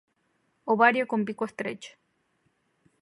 [0.73, 1.91] Ovario con pico estrecho.